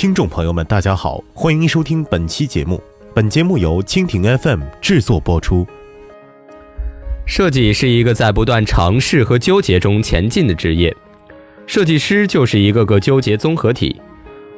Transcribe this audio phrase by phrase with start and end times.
[0.00, 2.82] 听众朋友们，大家好，欢迎收听本期节目。
[3.14, 5.66] 本节目由蜻蜓 FM 制作播出。
[7.26, 10.96] 设计是一个在不断尝试和纠结中前进的职业，
[11.66, 14.00] 设计师就是一个个纠结综合体。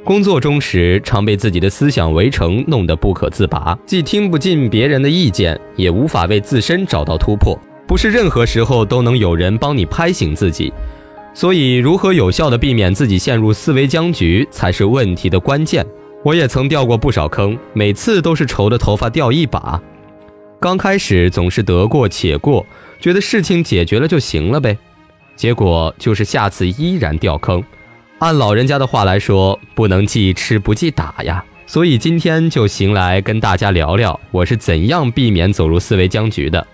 [0.04, 7.58] 工作中时，常被自己的思想围城，弄得不可自拔，既听不进别人的意见，也无法为自身找到突破。
[7.84, 10.72] 不是任何时候都能有人帮你拍醒自己。
[11.34, 15.84] 所以，如何有效地避免自己陷入思维僵局，才是问题的关键。
[16.22, 19.80] 我也曾掉过不少坑，每次都是愁得头发掉一把。
[20.60, 22.64] 刚开始总是得过且过，
[23.00, 24.76] 觉得事情解决了就行了呗，
[25.34, 27.62] 结果就是下次依然掉坑。
[28.18, 31.44] 按老人家的话来说，不能记吃不记打呀。
[31.66, 36.64] 所以今天就行来跟大家聊聊，我是怎样避免走入思维僵局的。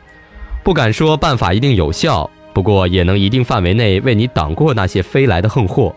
[0.65, 2.29] 不敢说办法一定有效。
[2.53, 5.95] 不过也能一定范围内为你挡过那些飞来的横祸。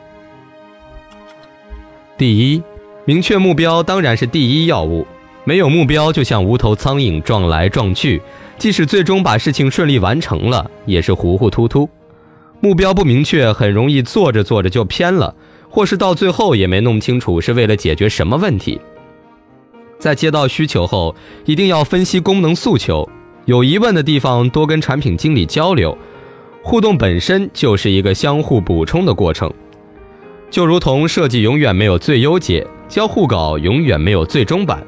[2.17, 2.61] 第一，
[3.05, 5.07] 明确目标当然是第一要务。
[5.43, 8.21] 没有目标，就像无头苍蝇撞来撞去，
[8.59, 11.89] 即使最终把事情顺利完成了，也是糊糊涂涂。
[12.59, 15.33] 目标不明确，很容易做着做着就偏了，
[15.67, 18.79] 或是到最后也没弄清楚是为了解决什么问题。
[19.97, 23.09] 在接到需求后，一定要分析功能诉求，
[23.45, 25.97] 有疑问的地方多跟产品经理交流。
[26.63, 29.51] 互动本身就是一个相互补充的过程，
[30.49, 34.85] 就如同设计永远没有最优解，交互稿永远没有最终版，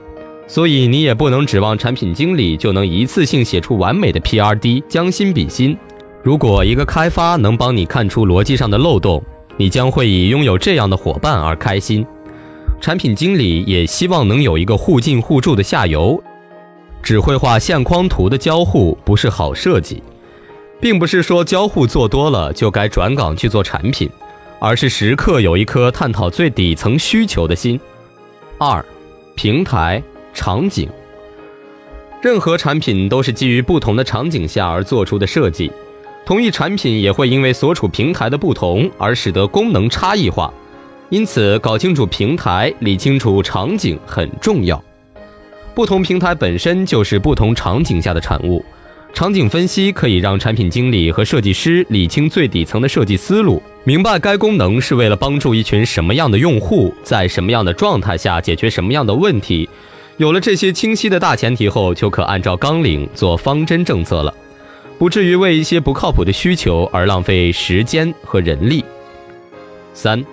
[0.48, 5.76] 所以你也不能指望产品经理就能一次性写出完美的 PRD，将心比心。
[6.22, 9.22] 如果一个开发能帮你看出逻辑上的漏洞，
[9.58, 12.06] 你将会以拥有这样的伙伴而开心。
[12.80, 16.22] 产品经理也希望能有一个互进互助的下游，
[17.02, 20.04] 只会画线框图的交互不是好设计。
[20.80, 24.10] 并不是说交互做多了就该转岗去做产品，
[24.60, 27.80] 而是时刻有一颗探讨最底层需求的心。
[28.58, 28.84] 二，
[29.36, 30.02] 平台
[30.34, 30.90] 场景，
[32.22, 35.72] 任何产品都是基于不同的场景下而做出的设计，
[36.26, 40.54] 同一产品也会因为所处平台的不同而使得功能差异化，
[41.10, 44.82] 因此搞清楚平台、理清楚场景很重要。
[45.74, 48.64] 不同平台本身就是不同场景下的产物。
[49.14, 59.70] 场景分析可以让产品经理和设计师理清最底层的设计思路，明白该功能是为了帮助一群什么样的用户，在什么样的状态下解决什么样的问题。
[60.18, 64.34] 有了这些清晰的大前提后，就可按照纲领做方针政策了，
[64.98, 68.84] 不至于为一些不靠谱的需求而浪费时间和人力。
[69.94, 70.26] 三，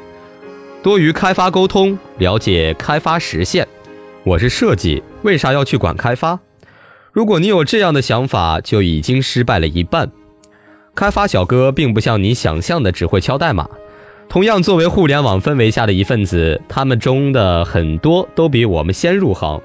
[0.82, 3.66] 多与开发沟通，了解开发实现。
[4.24, 6.38] 我是设计，为啥要去管开发？
[7.12, 10.10] 如果你有这样的想法，就已经失败了一半。
[10.94, 13.68] 开发小哥并不像你想象的只会敲代码，
[14.28, 19.60] 同样作为互联网氛围下的一份子，他们中的很多都比我们先入行。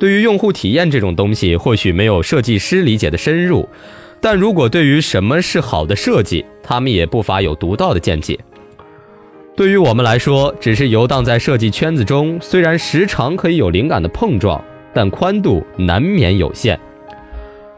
[0.00, 3.68] 对于用户体验这种东西，或许没有设计师理解的深入，
[4.20, 8.36] 但如果对于什么是好的设计，他们也不乏有独到的见解。
[9.56, 14.60] 对于我们来说，只是游荡在设计圈子中，虽然时常可以有灵感的碰撞。
[14.94, 16.78] 但宽度难免有限。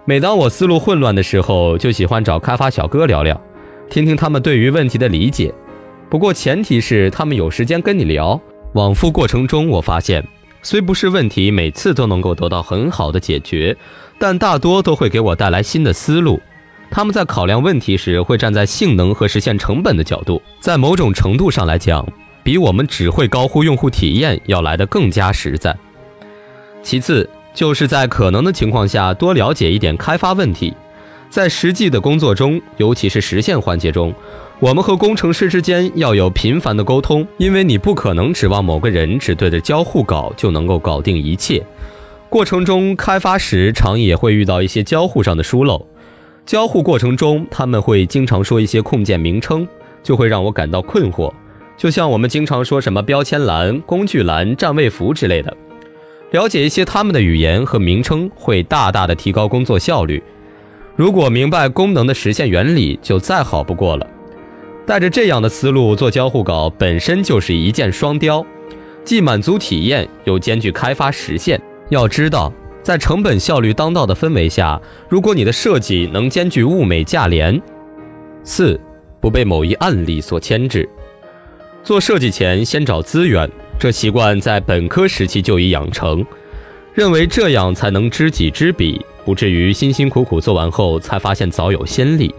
[0.05, 3.41] 每当我思路混乱的时候，就喜欢找开发小哥聊聊，
[3.91, 5.53] 听听他们对于问题的理解。
[6.09, 8.41] 不过前提是他们有时间跟你聊。
[8.75, 10.23] 往复过程中，我发现
[10.63, 13.75] 虽不是问题每次都能够得到很好的解决，
[14.19, 16.39] 但大多都会给我带来新的思路。
[16.91, 22.07] 他们在考量问题时，会站在性能和实现成本的角度，在某种程度上来讲，
[22.45, 25.77] 比我们只会高呼用户体验要来得更加实在。
[26.87, 30.73] 其次，就是在可能的情况下多了解一点开发问题，
[31.29, 34.15] 在实际的工作中，尤其是实现环节中，
[34.61, 41.61] 我们和工程师之间要有频繁的沟通，因为你不可能指望某个人只对着交互稿就能够搞定一切。
[42.29, 45.85] 过程中开发时，常也会遇到一些交互上的疏漏。
[46.47, 49.67] 交互过程中，他们会经常说一些控件名称，
[50.05, 51.33] 就会让我感到困惑。
[51.77, 55.53] 就像我们经常说什么标签栏、工具栏、占位符之类的。
[56.33, 60.23] 了解一些他们的语言和名称，会大大的提高工作效率。
[60.97, 64.07] 如果明白功能的实现原理，就再好不过了。
[64.87, 68.45] 带着这样的思路做交互稿，本身就是一箭双雕，
[69.05, 71.61] 既满足体验，又兼具开发实现。
[71.91, 72.53] 要知道，
[72.83, 77.61] 在成本效率当道的氛围下，如果你的设计能兼具物美价廉，
[78.43, 78.81] 四
[79.21, 80.89] 不被某一案例所牵制。
[81.85, 83.49] 做设计前，先找资源。
[83.79, 86.25] 这习惯在本科时期就已养成，
[86.95, 92.35] 认为这样才能知己知彼，不至于辛辛苦苦做完后才发现早有先例。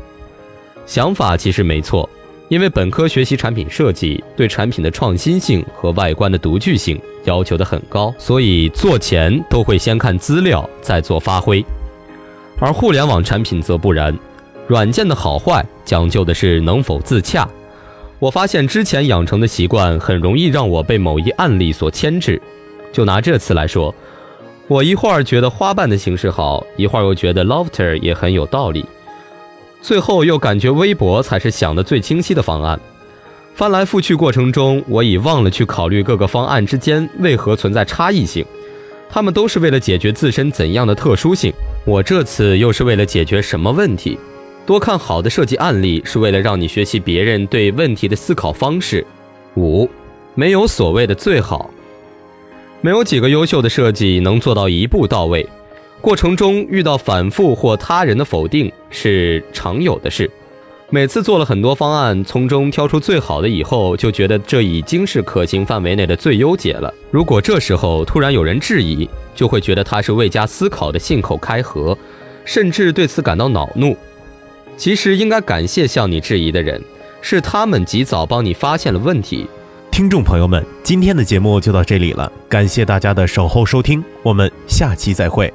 [0.85, 2.09] 想法其实没错，
[2.49, 11.63] 因为本科学习产品设计，对产品的创新性和外观的独具性要求的很高，所以做前都会先看资料，再做发挥。
[12.59, 14.17] 而互联网产品则不然，
[14.65, 17.47] 软件的好坏讲究的是能否自洽。
[18.19, 22.41] 我发现之前养成的习惯很容易让我被某一案例所牵制。
[22.91, 23.93] 就拿这次来说，
[24.67, 28.83] 我一会儿觉得花瓣的形式好，一会儿又觉得 Lofter 也很有道理。
[29.81, 32.79] 最后又感觉微博才是想的最清晰的方案。
[33.53, 38.43] 翻来覆去过程中，我已忘了去考虑各个方案之间为何存在差异性，
[39.09, 41.53] 他们都是为了解决自身怎样的特殊性。
[41.85, 44.17] 我这次又是为了解决什么问题？
[44.67, 49.03] 多看好的设计案例是为了让你学习别人对问题的思考方式。
[49.55, 49.89] 五，
[50.35, 51.69] 没有所谓的最好，
[52.81, 55.47] 没有几个优秀的设计能做到一步到位。
[56.01, 60.29] 过程中遇到反复或他人的否定是常有的事。
[60.89, 66.93] 每次做了很多方案，从中挑出最好的以后，就觉得这已经是可行范围内的最优解了。
[67.09, 71.97] 如果这时候突然有人质疑，就会觉得他是未加思考的信口开河，
[72.43, 73.95] 甚至对此感到恼怒。
[74.77, 76.81] 其实应该感谢向你质疑的人，
[77.21, 79.47] 是他们及早帮你发现了问题。
[79.89, 85.51] 听众朋友们，今天的节目就到这里了，感谢大家的守候收听，我们下期再会。